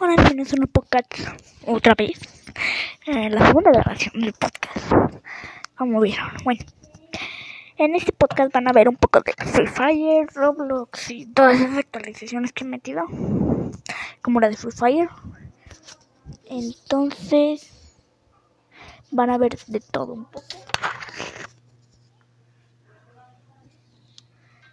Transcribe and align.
Ahora 0.00 0.14
a 0.14 0.30
un 0.32 0.66
podcast 0.68 1.14
otra 1.66 1.94
vez. 1.94 2.18
Eh, 3.06 3.28
la 3.28 3.46
segunda 3.46 3.70
grabación 3.70 4.18
del 4.18 4.32
podcast. 4.32 4.90
Como 5.76 6.00
vieron, 6.00 6.30
bueno. 6.42 6.64
En 7.76 7.94
este 7.94 8.10
podcast 8.10 8.50
van 8.54 8.66
a 8.66 8.72
ver 8.72 8.88
un 8.88 8.96
poco 8.96 9.20
de 9.20 9.34
Free 9.34 9.66
Fire, 9.66 10.26
Roblox 10.32 11.10
y 11.10 11.26
todas 11.26 11.60
esas 11.60 11.76
actualizaciones 11.76 12.50
que 12.54 12.64
he 12.64 12.66
metido. 12.66 13.04
Como 14.22 14.40
la 14.40 14.48
de 14.48 14.56
Free 14.56 14.72
Fire. 14.72 15.10
Entonces 16.46 18.00
van 19.10 19.28
a 19.28 19.36
ver 19.36 19.58
de 19.66 19.80
todo 19.80 20.14
un 20.14 20.24
poco. 20.24 20.46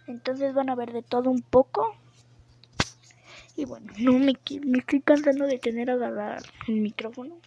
Entonces 0.06 0.54
van 0.54 0.70
a 0.70 0.74
ver 0.74 0.94
de 0.94 1.02
todo 1.02 1.28
un 1.28 1.42
poco. 1.42 1.94
Y 3.58 3.64
bueno, 3.64 3.92
no 3.98 4.12
me, 4.12 4.34
me 4.64 4.78
estoy 4.78 5.00
cansando 5.00 5.44
de 5.44 5.58
tener 5.58 5.90
agarrar 5.90 6.40
el 6.68 6.76
micrófono. 6.76 7.40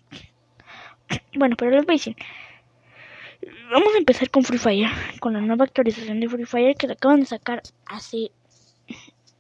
Bueno, 1.37 1.55
pero 1.57 1.71
les 1.71 1.85
voy 1.85 1.93
a 1.93 1.97
decir. 1.97 2.17
Vamos 3.71 3.95
a 3.95 3.97
empezar 3.97 4.29
con 4.29 4.43
Free 4.43 4.57
Fire, 4.57 4.89
con 5.21 5.31
la 5.31 5.39
nueva 5.39 5.63
actualización 5.63 6.19
de 6.19 6.27
Free 6.27 6.43
Fire 6.43 6.75
que 6.75 6.87
la 6.87 6.93
acaban 6.93 7.21
de 7.21 7.27
sacar 7.27 7.63
hace 7.85 8.29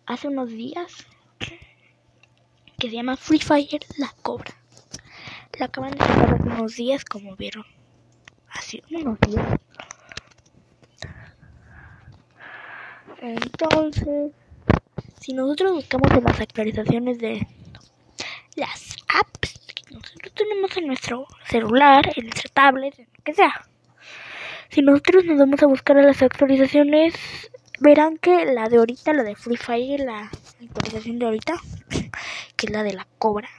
hace 0.05 0.29
unos 0.29 0.47
días, 0.47 1.05
que 2.79 2.89
se 2.89 2.95
llama 2.95 3.17
Free 3.17 3.39
Fire 3.39 3.81
La 3.97 4.13
Cobra. 4.21 4.53
La 5.59 5.65
acaban 5.65 5.91
de 5.91 5.97
sacar 5.97 6.35
hace 6.35 6.43
unos 6.43 6.75
días, 6.77 7.03
como 7.03 7.35
vieron. 7.35 7.65
Hace 8.47 8.81
unos 8.91 9.19
días. 9.19 9.59
Entonces, 13.19 14.31
si 15.21 15.33
nosotros 15.33 15.73
buscamos 15.73 16.11
en 16.11 16.23
las 16.23 16.39
actualizaciones 16.39 17.19
de 17.19 17.47
las 18.55 18.95
apps 19.07 19.59
que 19.75 19.93
nosotros 19.93 20.33
tenemos 20.33 20.75
en 20.77 20.87
nuestro 20.87 21.27
celular, 21.47 22.11
en 22.15 22.25
nuestra 22.25 22.49
tablet, 22.51 22.97
en 22.97 23.05
lo 23.05 23.23
que 23.23 23.35
sea, 23.35 23.67
si 24.69 24.81
nosotros 24.81 25.23
nos 25.25 25.37
vamos 25.37 25.61
a 25.61 25.67
buscar 25.67 25.99
a 25.99 26.01
las 26.01 26.23
actualizaciones, 26.23 27.13
verán 27.79 28.17
que 28.17 28.45
la 28.45 28.67
de 28.67 28.77
ahorita, 28.77 29.13
la 29.13 29.21
de 29.21 29.35
Free 29.35 29.57
Fire, 29.57 29.99
la 29.99 30.31
actualización 30.59 31.19
de 31.19 31.25
ahorita, 31.25 31.53
que 32.57 32.65
es 32.65 32.71
la 32.71 32.81
de 32.81 32.93
la 32.93 33.05
cobra, 33.19 33.49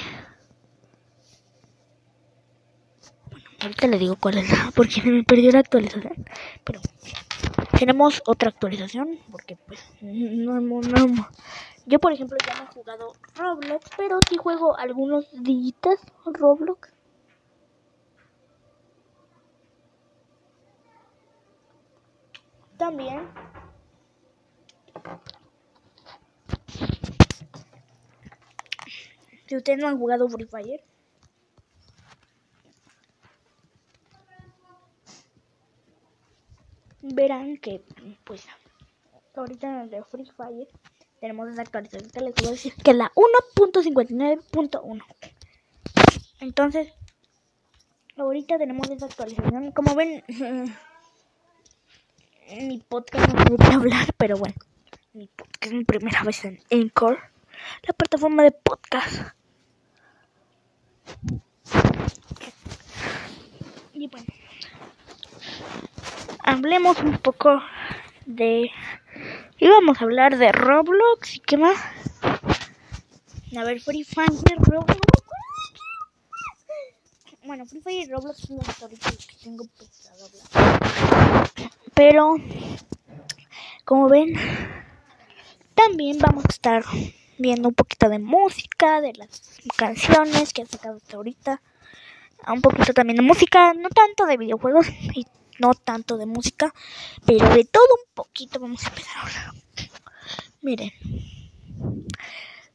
Bueno, 3.30 3.44
ahorita 3.60 3.86
le 3.86 3.98
digo 3.98 4.16
cuál 4.16 4.38
es 4.38 4.50
la, 4.50 4.70
porque 4.74 5.02
me 5.02 5.22
perdió 5.22 5.52
la 5.52 5.60
actualización. 5.60 6.26
Pero 6.64 6.80
tenemos 7.78 8.22
otra 8.26 8.50
actualización, 8.50 9.18
porque 9.30 9.56
pues 9.56 9.80
no, 10.02 10.60
no, 10.60 10.80
no. 10.80 11.28
Yo, 11.86 11.98
por 11.98 12.12
ejemplo, 12.12 12.36
ya 12.46 12.54
no 12.54 12.64
he 12.64 12.74
jugado 12.74 13.12
Roblox, 13.34 13.90
pero 13.96 14.18
sí 14.28 14.36
juego 14.36 14.76
algunos 14.78 15.26
días 15.32 15.98
Roblox. 16.24 16.91
También. 22.82 23.28
Si 29.46 29.56
ustedes 29.56 29.78
no 29.78 29.86
han 29.86 29.98
jugado 29.98 30.28
Free 30.28 30.46
Fire. 30.46 30.82
Verán 37.02 37.56
que 37.58 37.84
pues 38.24 38.44
ahorita 39.36 39.84
en 39.84 39.94
el 39.94 40.04
Free 40.04 40.28
Fire 40.36 40.66
tenemos 41.20 41.48
esa 41.50 41.62
actualización 41.62 42.24
les 42.24 42.34
voy 42.34 42.50
decir 42.50 42.74
que 42.74 42.94
la 42.94 43.12
1.59.1 43.14 45.04
entonces 46.40 46.92
ahorita 48.16 48.58
tenemos 48.58 48.90
esa 48.90 49.06
actualización. 49.06 49.72
Como 49.72 49.94
ven 49.94 50.24
mi 52.60 52.78
podcast 52.78 53.32
no 53.32 53.44
pude 53.44 53.64
hablar, 53.72 54.06
pero 54.16 54.36
bueno, 54.36 54.54
mi 55.14 55.26
podcast 55.26 55.64
es 55.64 55.72
mi 55.72 55.84
primera 55.84 56.22
vez 56.22 56.44
en 56.44 56.60
Anchor, 56.70 57.18
la 57.86 57.94
plataforma 57.94 58.42
de 58.42 58.52
podcast. 58.52 59.32
Y 63.94 64.08
bueno, 64.08 64.26
hablemos 66.40 66.98
un 67.00 67.18
poco 67.18 67.62
de... 68.26 68.70
Íbamos 69.58 70.00
a 70.00 70.04
hablar 70.04 70.36
de 70.38 70.50
Roblox 70.52 71.36
y 71.36 71.40
qué 71.40 71.56
más. 71.56 71.78
A 73.56 73.64
ver, 73.64 73.80
Free 73.80 74.04
Fire, 74.04 74.28
Roblox. 74.58 74.98
Bueno, 77.44 77.66
Free 77.66 77.80
Fire 77.80 78.06
y 78.06 78.10
Roblox 78.10 78.38
son 78.38 78.58
las 78.58 78.68
historias 78.68 79.00
que 79.26 79.36
tengo 79.42 79.64
pensado 79.76 80.26
hablar. 80.26 81.50
Pero, 81.92 82.36
como 83.84 84.08
ven, 84.08 84.34
también 85.74 86.18
vamos 86.18 86.44
a 86.44 86.52
estar 86.52 86.84
viendo 87.38 87.68
un 87.68 87.74
poquito 87.74 88.08
de 88.08 88.20
música, 88.20 89.00
de 89.00 89.14
las 89.14 89.58
canciones 89.76 90.52
que 90.52 90.62
han 90.62 90.68
sacado 90.68 90.98
hasta 90.98 91.16
ahorita. 91.16 91.60
Un 92.46 92.60
poquito 92.60 92.94
también 92.94 93.16
de 93.16 93.22
música, 93.22 93.74
no 93.74 93.88
tanto 93.88 94.24
de 94.26 94.36
videojuegos 94.36 94.88
y 95.14 95.26
no 95.58 95.74
tanto 95.74 96.18
de 96.18 96.26
música, 96.26 96.72
pero 97.26 97.48
de 97.48 97.64
todo 97.64 97.88
un 98.06 98.14
poquito 98.14 98.60
vamos 98.60 98.84
a 98.84 98.88
empezar 98.88 99.16
ahora. 99.16 99.54
Miren, 100.60 100.92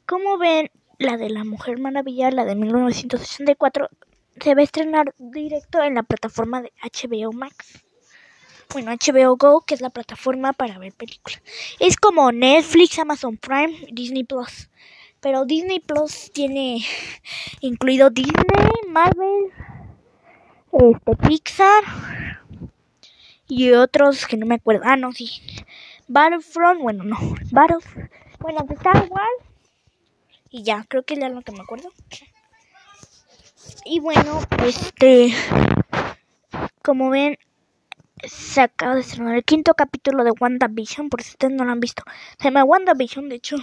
como 0.05 0.37
ven, 0.37 0.71
la 0.99 1.15
de 1.15 1.29
la 1.29 1.45
Mujer 1.45 1.79
Maravilla, 1.79 2.31
la 2.31 2.43
de 2.43 2.55
1964, 2.55 3.89
se 4.41 4.55
va 4.55 4.61
a 4.61 4.63
estrenar 4.63 5.13
directo 5.17 5.81
en 5.83 5.95
la 5.95 6.03
plataforma 6.03 6.61
de 6.61 6.71
HBO 6.81 7.31
Max 7.31 7.83
bueno, 8.73 8.91
HBO 8.91 9.37
Go, 9.37 9.61
que 9.61 9.73
es 9.73 9.81
la 9.81 9.89
plataforma 9.89 10.53
para 10.53 10.77
ver 10.77 10.93
películas. 10.93 11.41
Es 11.79 11.95
como 11.97 12.31
Netflix, 12.31 12.99
Amazon 12.99 13.37
Prime, 13.37 13.87
Disney 13.91 14.23
Plus. 14.23 14.69
Pero 15.19 15.45
Disney 15.45 15.79
Plus 15.79 16.31
tiene 16.33 16.85
incluido 17.61 18.09
Disney, 18.09 18.35
Marvel, 18.89 19.51
este 20.71 21.15
Pixar 21.27 21.83
y 23.47 23.71
otros 23.71 24.27
que 24.27 24.37
no 24.37 24.45
me 24.45 24.55
acuerdo. 24.55 24.81
Ah, 24.85 24.97
no, 24.97 25.11
sí. 25.13 25.29
Battlefront, 26.07 26.81
bueno, 26.81 27.03
no. 27.03 27.17
Battlefront. 27.51 28.11
Bueno, 28.39 28.65
de 28.67 28.75
Star 28.75 29.07
Wars. 29.09 29.43
Y 30.49 30.63
ya, 30.63 30.85
creo 30.87 31.03
que 31.03 31.15
es 31.15 31.19
lo 31.19 31.41
que 31.41 31.51
me 31.51 31.61
acuerdo. 31.61 31.89
Y 33.85 33.99
bueno, 33.99 34.41
este. 34.63 35.33
Como 36.81 37.09
ven, 37.09 37.37
se 38.23 38.61
acaba 38.61 38.95
de 38.95 39.01
estrenar 39.01 39.35
el 39.35 39.43
quinto 39.43 39.73
capítulo 39.73 40.23
de 40.23 40.31
WandaVision, 40.31 41.09
por 41.09 41.21
si 41.21 41.31
ustedes 41.31 41.53
no 41.53 41.65
lo 41.65 41.71
han 41.71 41.79
visto. 41.79 42.03
Se 42.37 42.45
llama 42.45 42.63
WandaVision, 42.63 43.29
de 43.29 43.35
hecho. 43.35 43.57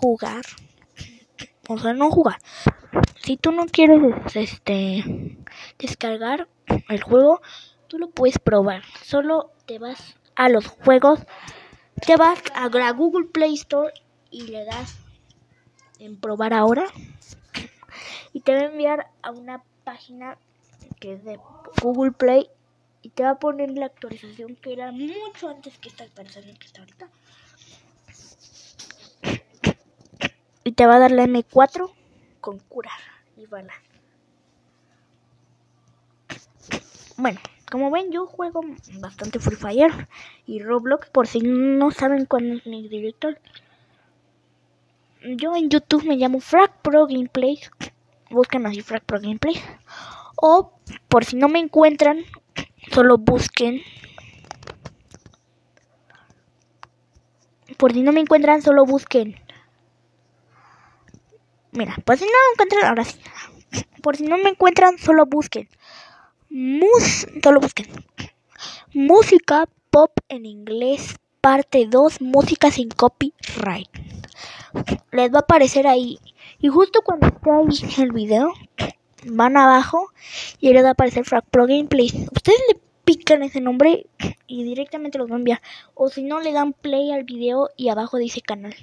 jugar, 0.00 0.44
o 1.68 1.78
sea, 1.78 1.92
no 1.92 2.10
jugar, 2.10 2.38
si 3.22 3.36
tú 3.36 3.52
no 3.52 3.66
quieres 3.66 4.00
este 4.34 5.36
descargar 5.78 6.48
el 6.88 7.02
juego, 7.02 7.40
tú 7.88 7.98
lo 7.98 8.08
puedes 8.10 8.38
probar. 8.38 8.82
Solo 9.02 9.52
te 9.66 9.78
vas 9.78 10.16
a 10.34 10.48
los 10.48 10.66
juegos, 10.66 11.20
te 12.06 12.16
vas 12.16 12.42
a 12.54 12.68
Google 12.92 13.26
Play 13.26 13.54
Store 13.54 13.92
y 14.30 14.42
le 14.48 14.64
das 14.64 14.98
en 15.98 16.18
probar 16.18 16.54
ahora 16.54 16.84
y 18.32 18.40
te 18.40 18.54
va 18.54 18.60
a 18.60 18.64
enviar 18.64 19.10
a 19.22 19.30
una 19.30 19.62
página 19.84 20.38
que 21.00 21.14
es 21.14 21.24
de 21.24 21.38
Google 21.82 22.12
Play 22.12 22.48
y 23.02 23.10
te 23.10 23.22
va 23.22 23.30
a 23.30 23.38
poner 23.38 23.70
la 23.70 23.86
actualización 23.86 24.56
que 24.56 24.72
era 24.72 24.90
mucho 24.92 25.48
antes 25.48 25.78
que 25.78 25.88
esta 25.88 26.04
actualización 26.04 26.56
que 26.56 26.66
está 26.66 26.80
ahorita. 26.80 27.08
y 30.68 30.72
te 30.72 30.84
va 30.84 30.96
a 30.96 30.98
dar 30.98 31.10
la 31.12 31.24
M4 31.24 31.90
con 32.42 32.58
curar 32.58 33.00
y 33.38 33.46
bala. 33.46 33.72
Bueno, 37.16 37.40
como 37.70 37.90
ven 37.90 38.12
yo 38.12 38.26
juego 38.26 38.60
bastante 39.00 39.38
Free 39.38 39.56
Fire 39.56 40.08
y 40.46 40.60
Roblox 40.62 41.08
por 41.08 41.26
si 41.26 41.40
no 41.40 41.90
saben 41.90 42.26
cuál 42.26 42.58
es 42.58 42.66
mi 42.66 42.86
director. 42.86 43.40
Yo 45.24 45.56
en 45.56 45.70
YouTube 45.70 46.04
me 46.04 46.16
llamo 46.16 46.38
Frag 46.38 46.70
Pro 46.82 47.06
Gameplays. 47.06 47.70
Busquen 48.28 48.66
así 48.66 48.82
Frag 48.82 49.02
Pro 49.04 49.20
Gameplays. 49.22 49.62
O 50.40 50.72
por 51.08 51.24
si 51.24 51.36
no 51.36 51.48
me 51.48 51.58
encuentran, 51.58 52.24
solo 52.92 53.18
busquen. 53.18 53.82
Por 57.76 57.92
si 57.92 58.02
no 58.02 58.12
me 58.12 58.20
encuentran, 58.20 58.62
solo 58.62 58.84
busquen 58.84 59.36
Mira, 61.72 61.96
pues 62.04 62.20
si 62.20 62.24
no 62.24 62.30
me 62.30 62.52
encuentran, 62.54 62.84
ahora 62.86 63.04
sí. 63.04 63.18
Por 64.02 64.16
si 64.16 64.24
no 64.24 64.38
me 64.38 64.50
encuentran, 64.50 64.98
solo 64.98 65.26
busquen. 65.26 65.68
Mus, 66.48 67.26
solo 67.42 67.60
busquen. 67.60 67.86
Música 68.94 69.68
pop 69.90 70.10
en 70.28 70.46
inglés, 70.46 71.16
parte 71.40 71.86
2, 71.88 72.20
música 72.20 72.70
sin 72.70 72.88
copyright. 72.88 73.90
Les 75.12 75.32
va 75.32 75.38
a 75.38 75.42
aparecer 75.42 75.86
ahí. 75.86 76.18
Y 76.58 76.68
justo 76.68 77.02
cuando 77.02 77.26
esté 77.26 77.50
ahí 77.50 78.02
el 78.02 78.12
video, 78.12 78.52
van 79.24 79.56
abajo 79.56 80.08
y 80.60 80.72
les 80.72 80.84
va 80.84 80.88
a 80.88 80.92
aparecer 80.92 81.24
Frag 81.24 81.44
Pro 81.50 81.66
Gameplay. 81.66 82.06
Ustedes 82.06 82.60
le 82.68 82.80
pican 83.04 83.42
ese 83.42 83.60
nombre 83.60 84.06
y 84.46 84.64
directamente 84.64 85.18
los 85.18 85.30
va 85.30 85.34
a 85.34 85.38
enviar. 85.38 85.62
O 85.94 86.08
si 86.08 86.22
no, 86.22 86.40
le 86.40 86.52
dan 86.52 86.72
play 86.72 87.12
al 87.12 87.24
video 87.24 87.70
y 87.76 87.88
abajo 87.88 88.18
dice 88.18 88.40
canal. 88.40 88.74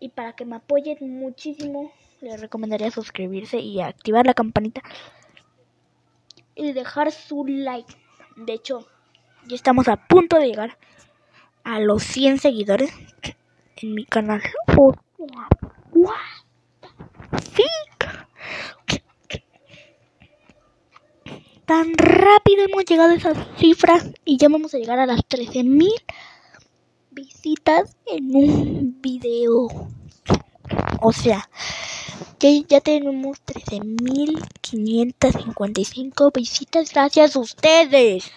Y 0.00 0.10
para 0.10 0.34
que 0.34 0.44
me 0.44 0.56
apoyen 0.56 0.98
muchísimo, 1.00 1.92
les 2.20 2.40
recomendaría 2.40 2.90
suscribirse 2.90 3.58
y 3.58 3.80
activar 3.80 4.26
la 4.26 4.34
campanita. 4.34 4.82
Y 6.54 6.72
dejar 6.72 7.12
su 7.12 7.44
like. 7.46 7.94
De 8.36 8.52
hecho, 8.52 8.86
ya 9.46 9.56
estamos 9.56 9.88
a 9.88 9.96
punto 9.96 10.38
de 10.38 10.46
llegar 10.46 10.76
a 11.64 11.80
los 11.80 12.02
100 12.02 12.38
seguidores 12.38 12.92
en 13.76 13.94
mi 13.94 14.04
canal. 14.04 14.42
¿Sí? 17.54 17.64
Tan 21.66 21.94
rápido 21.94 22.64
hemos 22.68 22.84
llegado 22.84 23.12
a 23.12 23.14
esas 23.14 23.38
cifras 23.56 24.10
y 24.24 24.36
ya 24.36 24.48
vamos 24.48 24.74
a 24.74 24.78
llegar 24.78 24.98
a 24.98 25.06
las 25.06 25.20
13.000 25.20 25.88
visitas 27.12 27.96
en 28.06 28.34
un 28.34 29.00
video. 29.00 29.68
O 31.00 31.12
sea, 31.12 31.48
que 32.38 32.64
ya 32.64 32.80
tenemos 32.80 33.38
13.555 33.44 36.32
visitas 36.34 36.92
gracias 36.92 37.36
a 37.36 37.40
ustedes. 37.40 38.32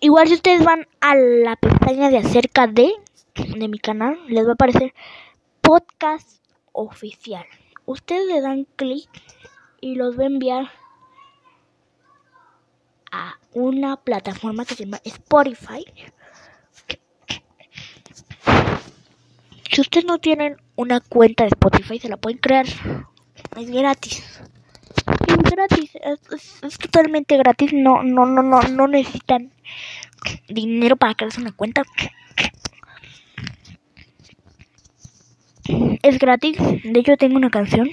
Igual 0.00 0.28
si 0.28 0.34
ustedes 0.34 0.62
van 0.62 0.86
a 1.00 1.14
la 1.14 1.56
pestaña 1.56 2.10
de 2.10 2.18
acerca 2.18 2.66
de, 2.66 2.92
de 3.34 3.68
mi 3.68 3.78
canal, 3.78 4.18
les 4.28 4.44
va 4.44 4.50
a 4.50 4.54
aparecer 4.54 4.92
podcast 5.62 6.42
oficial. 6.72 7.46
Ustedes 7.86 8.26
le 8.26 8.40
dan 8.40 8.66
clic 8.76 9.08
y 9.80 9.94
los 9.94 10.18
va 10.18 10.24
a 10.24 10.26
enviar 10.26 10.70
a 13.12 13.38
una 13.52 13.96
plataforma 13.96 14.64
que 14.64 14.74
se 14.74 14.84
llama 14.84 15.00
Spotify 15.04 15.84
Si 19.76 19.82
ustedes 19.82 20.06
no 20.06 20.18
tienen 20.18 20.56
una 20.74 21.00
cuenta 21.00 21.44
de 21.44 21.48
Spotify, 21.48 21.98
se 21.98 22.08
la 22.08 22.16
pueden 22.16 22.38
crear. 22.38 22.64
Es 22.64 23.70
gratis. 23.70 24.40
Es 25.28 25.36
gratis, 25.50 25.90
es, 26.62 26.78
totalmente 26.78 27.36
gratis. 27.36 27.74
No, 27.74 28.02
no, 28.02 28.24
no, 28.24 28.42
no, 28.42 28.62
no 28.62 28.88
necesitan 28.88 29.52
dinero 30.48 30.96
para 30.96 31.14
crearse 31.14 31.42
una 31.42 31.52
cuenta. 31.52 31.82
Es 36.06 36.20
gratis. 36.20 36.56
De 36.84 37.00
hecho, 37.00 37.16
tengo 37.16 37.36
una 37.36 37.50
canción 37.50 37.90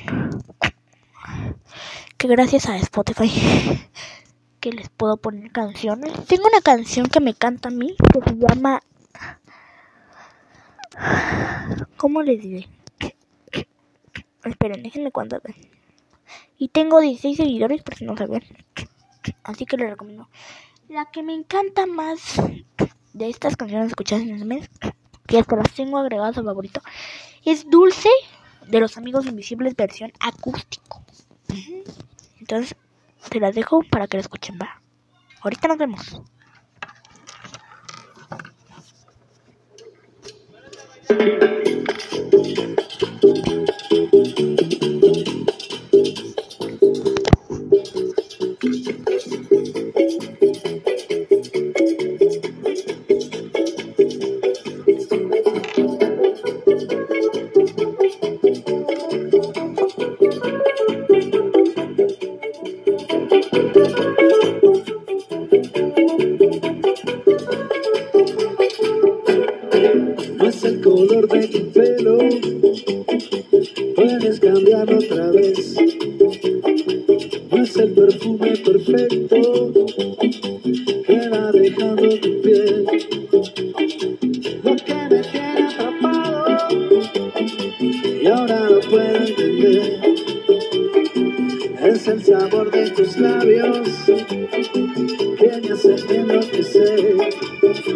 que 2.16 2.28
gracias 2.28 2.70
a 2.70 2.78
Spotify 2.78 3.28
que 4.60 4.72
les 4.72 4.88
puedo 4.90 5.18
poner 5.18 5.52
canciones. 5.52 6.14
Tengo 6.28 6.44
una 6.48 6.62
canción 6.62 7.08
que 7.08 7.20
me 7.20 7.34
canta 7.34 7.70
a 7.70 7.72
mí 7.72 7.96
que 8.14 8.30
se 8.30 8.38
llama 8.38 8.84
¿Cómo 11.98 12.22
les 12.22 12.40
diré? 12.40 12.70
Esperen, 14.44 14.84
déjenme 14.84 15.12
cuántas 15.12 15.42
ven. 15.42 15.56
Y 16.60 16.68
tengo 16.68 17.00
16 17.00 17.36
seguidores, 17.36 17.82
por 17.82 17.96
si 17.96 18.06
no 18.06 18.16
saben. 18.16 18.44
Así 19.44 19.66
que 19.66 19.76
les 19.76 19.90
recomiendo. 19.90 20.30
La 20.88 21.10
que 21.10 21.24
me 21.24 21.34
encanta 21.34 21.88
más 21.88 22.40
de 23.14 23.28
estas 23.28 23.58
canciones 23.58 23.88
escuchadas 23.88 24.24
en 24.24 24.36
el 24.36 24.46
mes, 24.46 24.70
que 25.26 25.40
hasta 25.40 25.56
las 25.56 25.72
tengo 25.74 25.98
agregadas 25.98 26.38
a 26.38 26.44
favorito, 26.44 26.80
es 27.46 27.70
Dulce 27.70 28.10
de 28.68 28.80
los 28.80 28.98
Amigos 28.98 29.26
Invisibles 29.26 29.76
versión 29.76 30.12
acústico. 30.20 31.04
Entonces, 32.40 32.76
te 33.30 33.40
las 33.40 33.56
dejo 33.56 33.82
para 33.90 34.08
que 34.08 34.18
la 34.18 34.22
escuchen, 34.22 34.58
va. 34.62 34.82
Ahorita 35.42 35.68
nos 35.68 35.78
vemos. 35.78 36.22
Y 88.04 88.28
ahora 88.28 88.70
lo 88.70 88.80
puedo 88.82 89.16
entender. 89.16 90.00
Es 91.84 92.08
el 92.08 92.24
sabor 92.24 92.72
de 92.72 92.90
tus 92.92 93.18
labios 93.18 93.90
que 94.06 95.62
me 95.62 95.74
hace 95.74 96.16
enloquecer. 96.16 97.18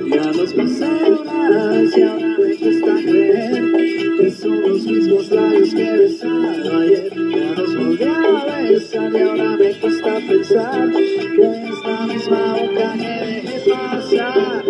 Ya 0.08 0.32
los 0.32 0.56
vez 0.56 1.98
y 1.98 2.02
ahora 2.02 2.38
me 2.38 2.56
cuesta 2.56 2.96
creer 3.04 4.18
que 4.20 4.32
son 4.32 4.62
los 4.62 4.84
mismos 4.84 5.32
labios 5.32 5.74
que 5.74 5.84
he 5.84 5.98
besado 5.98 6.80
ayer. 6.80 7.14
Ya 7.14 7.52
los 7.62 7.76
volví 7.76 8.04
a 8.04 8.62
besar 8.70 9.12
y 9.14 9.22
ahora 9.22 9.58
me 9.58 9.74
cuesta 9.80 10.20
pensar 10.28 10.92
que 10.92 11.64
es 11.64 11.84
la 11.86 12.08
misma 12.08 12.54
boca 12.54 12.94
que 12.94 13.42
dejé 13.42 13.72
pasar. 13.72 14.64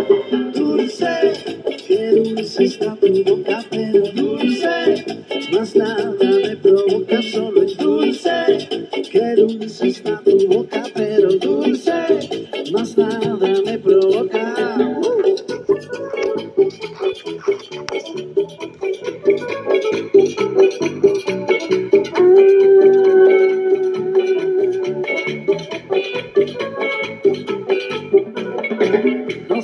Dulce, 0.54 1.34
qué 1.88 2.12
dulce 2.12 2.64
está 2.66 2.96
tu 2.96 3.24
boca, 3.24 3.64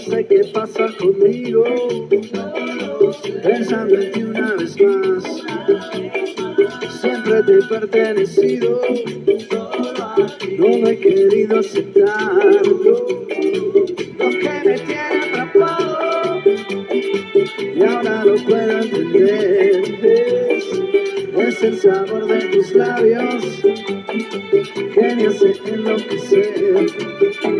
sé 0.09 0.25
qué 0.27 0.43
pasa 0.53 0.87
conmigo, 0.97 1.63
pensando 3.43 3.95
en 3.95 4.11
ti 4.11 4.23
una 4.23 4.53
vez 4.55 4.75
más. 4.81 5.23
Siempre 7.01 7.43
te 7.43 7.53
he 7.53 7.61
pertenecido, 7.63 8.81
no 10.57 10.67
lo 10.67 10.87
he 10.87 10.99
querido 10.99 11.59
aceptarlo. 11.59 13.07
Lo 14.17 14.29
que 14.29 14.61
me 14.65 14.79
tiene 14.79 15.19
atrapado 15.31 16.03
y 17.75 17.83
ahora 17.83 18.25
lo 18.25 18.35
puedo 18.35 18.79
entender. 18.79 19.83
Es, 21.37 21.63
el 21.63 21.77
sabor 21.77 22.25
de 22.27 22.39
tus 22.47 22.73
labios 22.73 23.43
que 24.93 25.15
me 25.15 25.27
hace 25.27 25.53
enloquecer. 25.65 26.87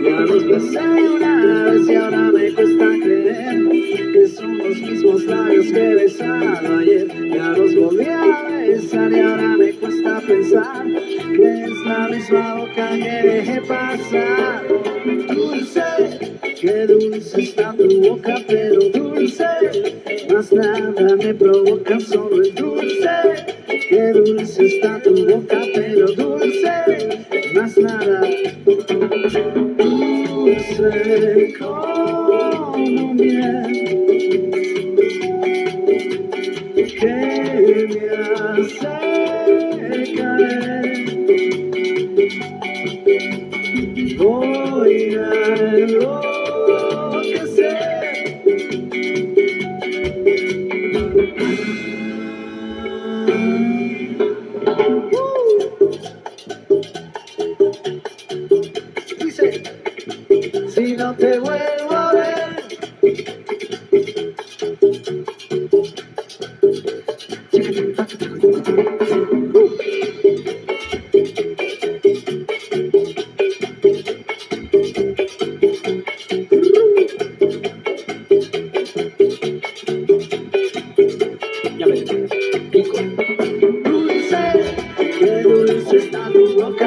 Ya 0.04 0.20
los 0.22 0.48
besé 0.48 0.80
una 0.80 1.66
vez 1.66 1.90
y 1.90 1.96
ahora 1.96 2.33
labios 5.64 5.72
que 5.72 5.80
he 5.80 5.96
besado 5.96 6.80
ayer. 6.80 7.08
Ya 7.30 7.50
los 7.50 7.76
volví 7.76 8.06
a 8.06 8.44
besar 8.50 9.12
y 9.12 9.20
ahora 9.20 9.58
me 9.58 9.74
cuesta 9.74 10.22
pensar 10.22 10.86
que 10.86 11.64
es 11.64 11.86
la 11.86 12.08
misma 12.10 12.56
boca 12.56 12.90
que 12.90 13.28
dejé 13.28 13.62
pasar. 13.62 14.68
Dulce, 15.28 15.82
qué 16.60 16.88
dulce 16.88 17.42
está 17.42 17.74
tu 17.74 18.02
boca, 18.02 18.36
pero 18.48 18.80
dulce, 18.90 19.46
más 20.34 20.52
nada 20.52 21.16
me 21.16 21.34
provoca, 21.34 22.00
solo 22.00 22.42
el 22.42 22.56
dulce. 22.56 23.10
Qué 23.90 24.12
dulce 24.14 24.66
está 24.66 25.02
tu 25.02 25.26
boca, 25.28 25.62
pero 25.74 26.08
dulce, 26.14 27.26
más 27.54 27.78
nada 27.78 28.22
dulce 28.66 29.64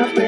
tu 0.05 0.25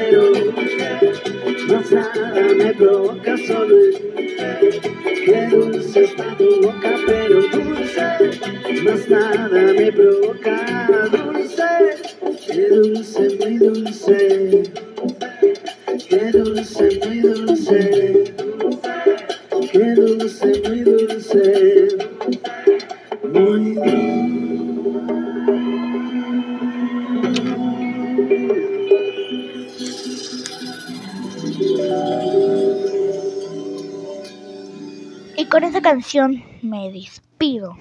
canción 35.89 36.43
me 36.61 36.91
despido. 36.91 37.75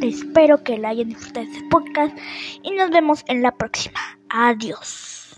Espero 0.00 0.64
que 0.64 0.78
la 0.78 0.88
hayan 0.88 1.10
disfrutado 1.10 1.44
este 1.44 1.62
podcast 1.68 2.16
y 2.62 2.70
nos 2.70 2.88
vemos 2.88 3.24
en 3.26 3.42
la 3.42 3.54
próxima. 3.54 4.00
Adiós. 4.30 5.03